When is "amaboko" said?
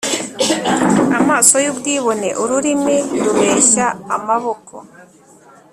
4.15-4.75